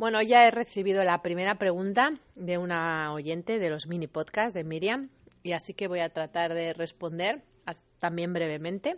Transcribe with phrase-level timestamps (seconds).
[0.00, 4.64] Bueno, ya he recibido la primera pregunta de una oyente de los mini podcasts de
[4.64, 5.10] Miriam
[5.42, 7.42] y así que voy a tratar de responder
[7.98, 8.96] también brevemente.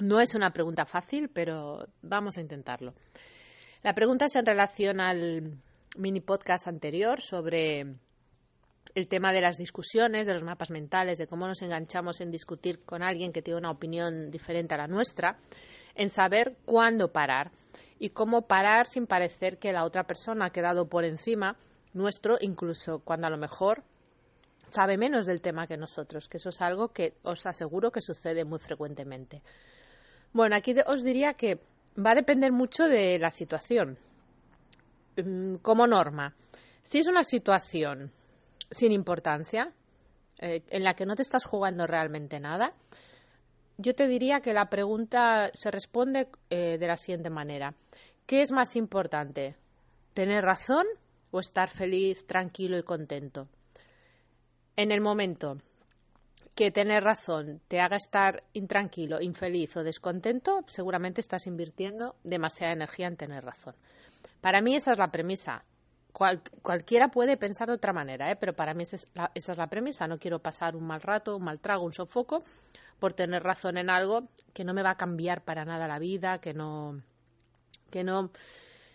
[0.00, 2.92] No es una pregunta fácil, pero vamos a intentarlo.
[3.82, 5.62] La pregunta es en relación al
[5.96, 7.86] mini podcast anterior sobre
[8.94, 12.84] el tema de las discusiones, de los mapas mentales, de cómo nos enganchamos en discutir
[12.84, 15.38] con alguien que tiene una opinión diferente a la nuestra,
[15.94, 17.50] en saber cuándo parar
[17.98, 21.56] y cómo parar sin parecer que la otra persona ha quedado por encima
[21.92, 23.82] nuestro, incluso cuando a lo mejor
[24.66, 28.44] sabe menos del tema que nosotros, que eso es algo que os aseguro que sucede
[28.44, 29.42] muy frecuentemente.
[30.32, 31.60] Bueno, aquí os diría que
[31.98, 33.98] va a depender mucho de la situación.
[35.16, 36.34] Mm, como norma,
[36.82, 38.12] si es una situación
[38.70, 39.72] sin importancia,
[40.40, 42.72] eh, en la que no te estás jugando realmente nada,
[43.78, 47.74] yo te diría que la pregunta se responde eh, de la siguiente manera.
[48.26, 49.56] ¿Qué es más importante?
[50.12, 50.86] ¿Tener razón
[51.30, 53.48] o estar feliz, tranquilo y contento?
[54.76, 55.58] En el momento
[56.56, 63.06] que tener razón te haga estar intranquilo, infeliz o descontento, seguramente estás invirtiendo demasiada energía
[63.06, 63.76] en tener razón.
[64.40, 65.64] Para mí esa es la premisa.
[66.62, 68.36] cualquiera puede pensar de otra manera, ¿eh?
[68.36, 70.08] pero para mí esa es, la, esa es la premisa.
[70.08, 72.42] No quiero pasar un mal rato, un mal trago, un sofoco
[72.98, 76.40] por tener razón en algo que no me va a cambiar para nada la vida,
[76.40, 77.02] que no
[77.90, 78.30] que no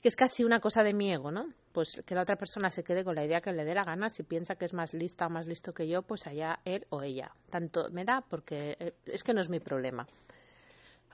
[0.00, 1.48] que es casi una cosa de mi ego, ¿no?
[1.72, 4.08] Pues que la otra persona se quede con la idea que le dé la gana,
[4.08, 7.02] si piensa que es más lista o más listo que yo, pues allá él o
[7.02, 7.32] ella.
[7.50, 10.06] Tanto me da porque eh, es que no es mi problema.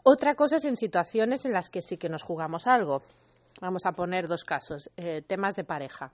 [0.04, 3.02] Otra cosa es en situaciones en las que sí que nos jugamos algo.
[3.60, 6.12] Vamos a poner dos casos, eh, temas de pareja.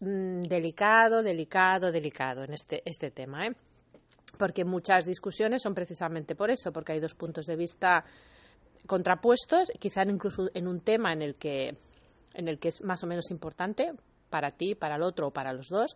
[0.00, 3.52] Mm, delicado, delicado, delicado en este, este tema, ¿eh?
[4.40, 8.02] Porque muchas discusiones son precisamente por eso, porque hay dos puntos de vista
[8.86, 11.76] contrapuestos, quizá incluso en un tema en el que
[12.32, 13.92] en el que es más o menos importante
[14.30, 15.94] para ti, para el otro o para los dos,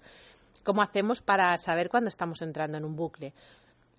[0.63, 3.33] ¿cómo hacemos para saber cuándo estamos entrando en un bucle?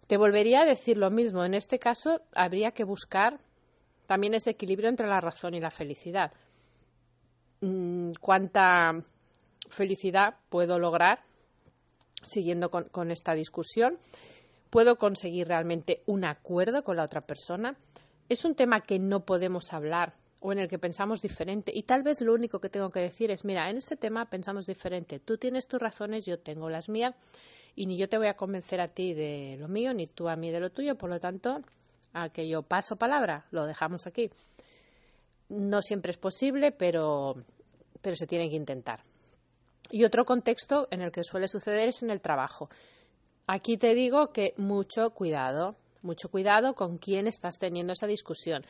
[0.06, 1.44] Te volvería a decir lo mismo.
[1.44, 3.40] En este caso, habría que buscar
[4.06, 6.32] también ese equilibrio entre la razón y la felicidad.
[7.62, 8.92] Mm, ¿Cuánta
[9.72, 11.24] felicidad puedo lograr
[12.22, 13.98] siguiendo con, con esta discusión?
[14.76, 17.78] ¿Puedo conseguir realmente un acuerdo con la otra persona?
[18.28, 21.72] es un tema que no podemos hablar o en el que pensamos diferente.
[21.74, 24.66] Y tal vez lo único que tengo que decir es, mira, en este tema pensamos
[24.66, 25.20] diferente.
[25.20, 27.16] Tú tienes tus razones, yo tengo las mías,
[27.74, 30.36] y ni yo te voy a convencer a ti de lo mío, ni tú a
[30.36, 30.96] mí de lo tuyo.
[30.96, 31.62] Por lo tanto,
[32.12, 34.30] a que yo paso palabra, lo dejamos aquí.
[35.48, 37.36] No siempre es posible, pero,
[38.02, 39.06] pero se tiene que intentar.
[39.90, 42.70] Y otro contexto en el que suele suceder es en el trabajo.
[43.48, 48.66] Aquí te digo que mucho cuidado, mucho cuidado con quién estás teniendo esa discusión.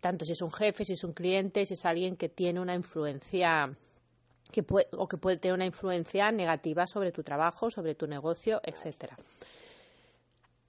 [0.00, 2.74] Tanto si es un jefe, si es un cliente, si es alguien que tiene una
[2.74, 3.76] influencia
[4.50, 8.60] que puede, o que puede tener una influencia negativa sobre tu trabajo, sobre tu negocio,
[8.62, 9.16] etcétera.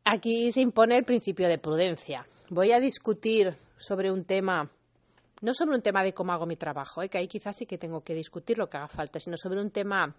[0.04, 2.26] Aquí se impone el principio de prudencia.
[2.50, 4.70] Voy a discutir sobre un tema,
[5.42, 7.10] no sobre un tema de cómo hago mi trabajo, ¿eh?
[7.10, 9.72] que ahí quizás sí que tengo que discutir lo que haga falta, sino sobre un
[9.72, 10.16] tema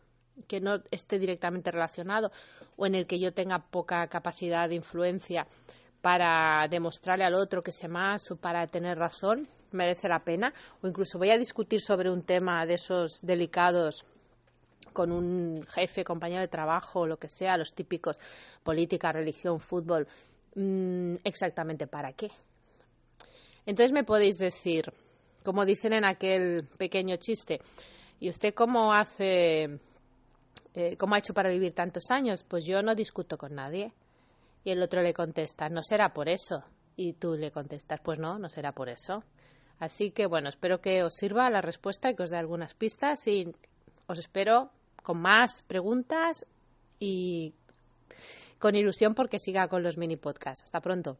[0.47, 2.31] que no esté directamente relacionado
[2.77, 5.47] o en el que yo tenga poca capacidad de influencia
[6.01, 10.53] para demostrarle al otro que sé más o para tener razón, merece la pena.
[10.83, 14.05] O incluso voy a discutir sobre un tema de esos delicados
[14.93, 18.19] con un jefe, compañero de trabajo, o lo que sea, los típicos
[18.63, 20.07] política, religión, fútbol,
[20.55, 22.31] mm, exactamente para qué.
[23.67, 24.93] Entonces me podéis decir,
[25.45, 27.61] como dicen en aquel pequeño chiste,
[28.19, 29.79] ¿y usted cómo hace
[30.75, 32.45] eh, ¿cómo ha hecho para vivir tantos años?
[32.45, 33.93] Pues yo no discuto con nadie.
[34.65, 36.65] Y el otro le contesta, no será por eso.
[36.97, 39.23] Y tú le contestas, pues no, no será por eso.
[39.79, 43.27] Así que bueno, espero que os sirva la respuesta y que os dé algunas pistas
[43.27, 43.55] y
[44.07, 44.71] os espero
[45.03, 46.45] con más preguntas
[46.99, 47.55] y
[48.59, 50.65] con ilusión porque siga con los mini podcasts.
[50.65, 51.19] Hasta pronto.